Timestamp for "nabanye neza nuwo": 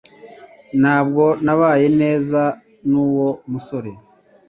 1.43-3.29